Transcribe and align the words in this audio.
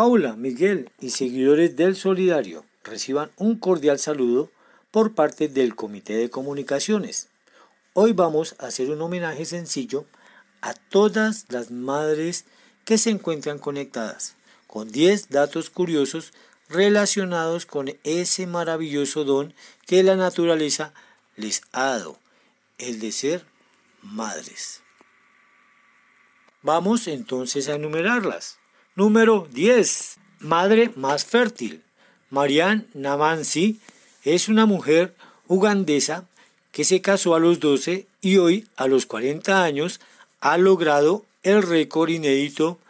Paula, 0.00 0.36
Miguel 0.36 0.92
y 1.00 1.10
seguidores 1.10 1.74
del 1.74 1.96
Solidario 1.96 2.64
reciban 2.84 3.32
un 3.36 3.58
cordial 3.58 3.98
saludo 3.98 4.48
por 4.92 5.16
parte 5.16 5.48
del 5.48 5.74
Comité 5.74 6.14
de 6.14 6.30
Comunicaciones. 6.30 7.26
Hoy 7.94 8.12
vamos 8.12 8.54
a 8.60 8.66
hacer 8.66 8.92
un 8.92 9.02
homenaje 9.02 9.44
sencillo 9.44 10.06
a 10.60 10.72
todas 10.72 11.46
las 11.48 11.72
madres 11.72 12.44
que 12.84 12.96
se 12.96 13.10
encuentran 13.10 13.58
conectadas, 13.58 14.36
con 14.68 14.88
10 14.88 15.30
datos 15.30 15.68
curiosos 15.68 16.32
relacionados 16.68 17.66
con 17.66 17.90
ese 18.04 18.46
maravilloso 18.46 19.24
don 19.24 19.52
que 19.84 20.04
la 20.04 20.14
naturaleza 20.14 20.94
les 21.34 21.62
ha 21.72 21.86
dado, 21.86 22.20
el 22.78 23.00
de 23.00 23.10
ser 23.10 23.44
madres. 24.02 24.80
Vamos 26.62 27.08
entonces 27.08 27.68
a 27.68 27.74
enumerarlas. 27.74 28.60
Número 28.98 29.46
10. 29.52 30.18
Madre 30.40 30.90
más 30.96 31.24
fértil. 31.24 31.84
Marianne 32.30 32.84
Namansi 32.94 33.78
es 34.24 34.48
una 34.48 34.66
mujer 34.66 35.14
ugandesa 35.46 36.26
que 36.72 36.82
se 36.82 37.00
casó 37.00 37.36
a 37.36 37.38
los 37.38 37.60
12 37.60 38.08
y 38.22 38.38
hoy, 38.38 38.66
a 38.74 38.88
los 38.88 39.06
40 39.06 39.62
años, 39.62 40.00
ha 40.40 40.58
logrado 40.58 41.24
el 41.44 41.62
récord 41.62 42.08
inédito 42.08 42.80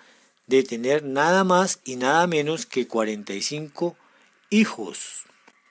de 0.46 0.62
tener 0.62 1.04
nada 1.04 1.44
más 1.44 1.78
y 1.84 1.96
nada 1.96 2.26
menos 2.26 2.64
que 2.64 2.86
45 2.86 3.94
hijos. 4.48 5.24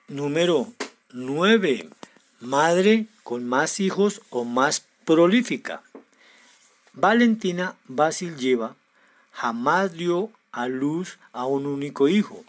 Número 0.06 0.72
9. 1.10 1.90
Madre 2.38 3.06
con 3.24 3.44
más 3.44 3.80
hijos 3.80 4.22
o 4.30 4.44
más 4.44 4.84
prolífica. 5.04 5.82
Valentina 6.92 7.74
Vasiljeva 7.88 8.76
jamás 9.40 9.92
dio 9.92 10.32
a 10.50 10.66
luz 10.66 11.18
a 11.32 11.46
un 11.46 11.66
único 11.66 12.08
hijo. 12.08 12.44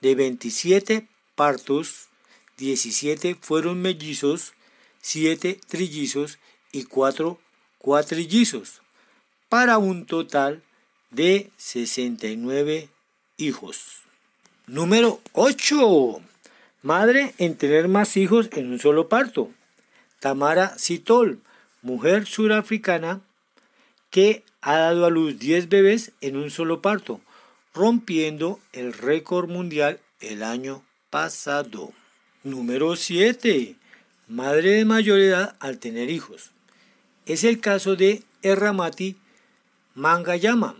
De 0.00 0.14
27 0.14 1.06
partos, 1.34 2.08
17 2.56 3.36
fueron 3.38 3.82
mellizos, 3.82 4.54
7 5.02 5.60
trillizos 5.68 6.38
y 6.72 6.84
4 6.84 7.38
cuatrillizos, 7.78 8.80
para 9.50 9.76
un 9.76 10.06
total 10.06 10.62
de 11.10 11.50
69 11.58 12.88
hijos. 13.36 14.02
Número 14.66 15.20
8. 15.32 16.22
Madre 16.80 17.34
en 17.36 17.56
tener 17.58 17.88
más 17.88 18.16
hijos 18.16 18.48
en 18.52 18.72
un 18.72 18.78
solo 18.78 19.10
parto. 19.10 19.50
Tamara 20.20 20.78
Sitol, 20.78 21.42
mujer 21.82 22.24
surafricana 22.24 23.20
que 24.08 24.42
ha 24.62 24.76
dado 24.76 25.06
a 25.06 25.10
luz 25.10 25.38
10 25.38 25.68
bebés 25.68 26.12
en 26.20 26.36
un 26.36 26.50
solo 26.50 26.82
parto, 26.82 27.20
rompiendo 27.74 28.60
el 28.72 28.92
récord 28.92 29.48
mundial 29.48 30.00
el 30.20 30.42
año 30.42 30.82
pasado. 31.10 31.92
Número 32.42 32.96
7. 32.96 33.76
Madre 34.28 34.72
de 34.72 34.84
mayor 34.84 35.18
edad 35.18 35.56
al 35.60 35.78
tener 35.78 36.10
hijos. 36.10 36.50
Es 37.26 37.44
el 37.44 37.60
caso 37.60 37.96
de 37.96 38.22
Erramati 38.42 39.16
Mangayama, 39.94 40.76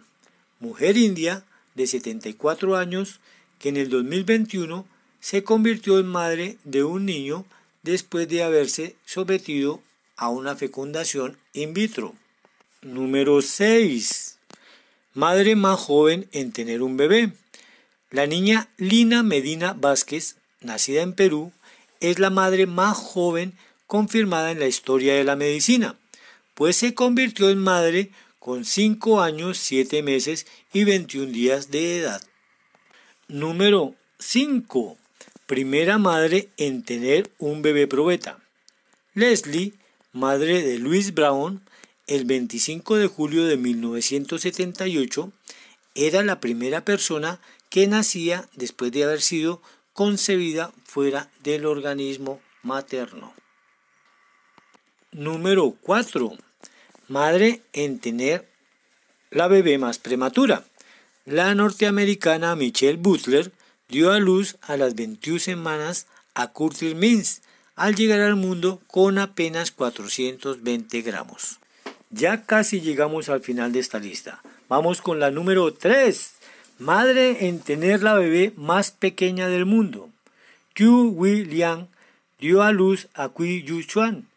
mujer 0.61 0.97
india 0.97 1.45
de 1.75 1.87
74 1.87 2.77
años 2.77 3.21
que 3.59 3.69
en 3.69 3.77
el 3.77 3.91
2021 3.91 4.87
se 5.21 5.45
convirtió 5.45 5.99
en 5.99 6.07
madre 6.07 6.59
de 6.65 6.85
un 6.85 7.05
niño 7.05 7.45
después 7.83 8.29
de 8.29 8.43
haberse 8.43 8.97
sometido 9.05 9.83
a 10.17 10.29
una 10.29 10.57
fecundación 10.57 11.37
in 11.53 11.75
vitro. 11.75 12.15
Número 12.83 13.43
6. 13.43 14.39
Madre 15.13 15.55
más 15.55 15.79
joven 15.79 16.27
en 16.33 16.51
tener 16.51 16.81
un 16.81 16.97
bebé. 16.97 17.31
La 18.11 18.27
niña 18.27 18.71
Lina 18.79 19.23
Medina 19.23 19.75
Vázquez, 19.75 20.37
nacida 20.63 21.03
en 21.03 21.13
Perú, 21.13 21.53
es 22.01 22.19
la 22.19 22.31
madre 22.31 22.65
más 22.65 22.97
joven 22.97 23.53
confirmada 23.87 24.51
en 24.51 24.61
la 24.61 24.67
historia 24.67 25.15
de 25.15 25.25
la 25.25 25.37
medicina, 25.37 25.99
pues 26.55 26.77
se 26.77 26.95
convirtió 26.95 27.51
en 27.51 27.59
madre 27.59 28.13
con 28.39 28.65
5 28.65 29.21
años, 29.21 29.59
7 29.59 30.03
meses 30.03 30.47
y 30.73 30.85
21 30.85 31.33
días 31.33 31.71
de 31.71 31.99
edad. 31.99 32.23
Número 33.29 33.95
5. 34.21 34.97
Primera 35.45 35.99
madre 35.99 36.49
en 36.57 36.83
tener 36.83 37.31
un 37.39 37.61
bebé 37.61 37.87
probeta. 37.87 38.39
Leslie, 39.13 39.75
madre 40.13 40.63
de 40.63 40.79
Louis 40.79 41.13
Brown, 41.13 41.61
el 42.11 42.25
25 42.25 42.97
de 42.97 43.07
julio 43.07 43.45
de 43.45 43.57
1978, 43.57 45.33
era 45.95 46.25
la 46.25 46.41
primera 46.41 46.85
persona 46.85 47.41
que 47.69 47.87
nacía 47.87 48.49
después 48.55 48.91
de 48.91 49.05
haber 49.05 49.23
sido 49.23 49.63
concebida 49.93 50.73
fuera 50.85 51.31
del 51.45 51.67
organismo 51.67 52.41
materno. 52.63 53.33
Número 55.13 55.77
4 55.81 56.37
madre 57.07 57.63
en 57.73 58.01
tener 58.01 58.49
la 59.31 59.47
bebé 59.47 59.79
más 59.79 59.99
prematura. 59.99 60.65
La 61.25 61.55
norteamericana 61.55 62.57
Michelle 62.57 62.99
Butler 62.99 63.53
dio 63.89 64.11
a 64.11 64.19
luz 64.19 64.57
a 64.63 64.77
las 64.77 64.97
21 64.97 65.39
semanas 65.39 66.09
a 66.35 66.49
Curtis 66.49 66.95
Mins 66.97 67.43
al 67.77 67.95
llegar 67.95 68.21
al 68.21 68.35
mundo 68.35 68.81
con 68.89 69.19
apenas 69.19 69.71
420 69.71 71.03
gramos. 71.03 71.61
Ya 72.11 72.45
casi 72.45 72.81
llegamos 72.81 73.29
al 73.29 73.41
final 73.41 73.73
de 73.73 73.81
esta 73.81 73.99
lista. 73.99 74.43
Vamos 74.69 75.01
con 75.01 75.21
la 75.21 75.31
número 75.31 75.73
3. 75.73 76.35
Madre 76.79 77.47
en 77.47 77.61
tener 77.61 78.03
la 78.03 78.15
bebé 78.15 78.53
más 78.57 78.91
pequeña 78.91 79.49
del 79.49 79.65
mundo. 79.65 80.09
Q. 80.77 81.13
William 81.15 81.87
dio 82.39 82.63
a 82.63 82.73
luz 82.73 83.09
a 83.15 83.29
Kui 83.29 83.63
Yu 83.63 83.83
Chuan 83.83 84.31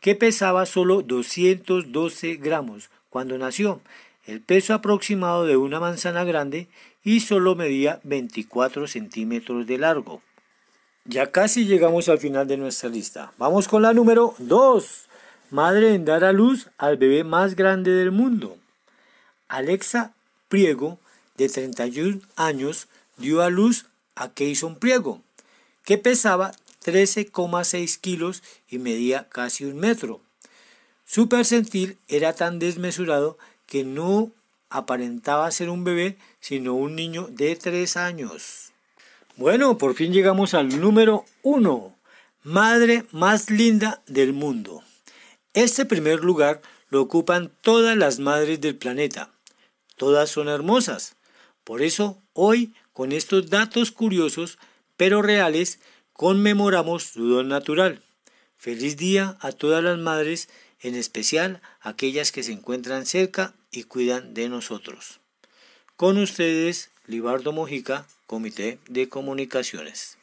que 0.00 0.14
pesaba 0.14 0.66
solo 0.66 1.02
212 1.02 2.36
gramos 2.36 2.90
cuando 3.10 3.36
nació, 3.38 3.80
el 4.26 4.40
peso 4.40 4.74
aproximado 4.74 5.44
de 5.44 5.56
una 5.56 5.78
manzana 5.78 6.24
grande 6.24 6.68
y 7.04 7.20
solo 7.20 7.54
medía 7.54 8.00
24 8.04 8.86
centímetros 8.86 9.66
de 9.66 9.78
largo. 9.78 10.22
Ya 11.04 11.30
casi 11.30 11.66
llegamos 11.66 12.08
al 12.08 12.18
final 12.18 12.46
de 12.46 12.56
nuestra 12.56 12.88
lista. 12.88 13.32
Vamos 13.36 13.68
con 13.68 13.82
la 13.82 13.92
número 13.92 14.34
2. 14.38 15.08
Madre 15.50 15.94
en 15.94 16.04
dar 16.04 16.22
a 16.22 16.32
luz 16.32 16.68
al 16.78 16.96
bebé 16.96 17.24
más 17.24 17.56
grande 17.56 17.90
del 17.90 18.12
mundo. 18.12 18.56
Alexa 19.48 20.14
Priego, 20.48 21.00
de 21.36 21.48
31 21.48 22.20
años, 22.36 22.86
dio 23.16 23.42
a 23.42 23.50
luz 23.50 23.86
a 24.14 24.28
Keyson 24.28 24.76
Priego, 24.76 25.22
que 25.84 25.98
pesaba 25.98 26.52
13,6 26.84 27.98
kilos 27.98 28.44
y 28.68 28.78
medía 28.78 29.28
casi 29.28 29.64
un 29.64 29.76
metro. 29.76 30.20
Su 31.04 31.28
percentil 31.28 31.98
era 32.06 32.32
tan 32.32 32.60
desmesurado 32.60 33.36
que 33.66 33.82
no 33.82 34.30
aparentaba 34.68 35.50
ser 35.50 35.68
un 35.68 35.82
bebé, 35.82 36.16
sino 36.38 36.74
un 36.74 36.94
niño 36.94 37.26
de 37.28 37.56
3 37.56 37.96
años. 37.96 38.70
Bueno, 39.36 39.78
por 39.78 39.94
fin 39.94 40.12
llegamos 40.12 40.54
al 40.54 40.80
número 40.80 41.24
1, 41.42 41.92
madre 42.44 43.04
más 43.10 43.50
linda 43.50 44.00
del 44.06 44.32
mundo. 44.32 44.84
Este 45.54 45.84
primer 45.84 46.22
lugar 46.22 46.62
lo 46.90 47.00
ocupan 47.02 47.50
todas 47.60 47.96
las 47.96 48.20
madres 48.20 48.60
del 48.60 48.76
planeta. 48.76 49.32
Todas 49.96 50.30
son 50.30 50.48
hermosas. 50.48 51.16
Por 51.64 51.82
eso, 51.82 52.22
hoy, 52.34 52.72
con 52.92 53.10
estos 53.10 53.50
datos 53.50 53.90
curiosos, 53.90 54.58
pero 54.96 55.22
reales, 55.22 55.80
conmemoramos 56.12 57.02
su 57.02 57.26
don 57.26 57.48
natural. 57.48 58.00
Feliz 58.58 58.96
día 58.96 59.38
a 59.40 59.50
todas 59.50 59.82
las 59.82 59.98
madres, 59.98 60.48
en 60.80 60.94
especial 60.94 61.60
aquellas 61.80 62.30
que 62.30 62.44
se 62.44 62.52
encuentran 62.52 63.04
cerca 63.04 63.52
y 63.72 63.84
cuidan 63.84 64.34
de 64.34 64.48
nosotros. 64.48 65.18
Con 65.96 66.16
ustedes, 66.18 66.90
Libardo 67.06 67.50
Mojica, 67.52 68.06
Comité 68.28 68.78
de 68.88 69.08
Comunicaciones. 69.08 70.19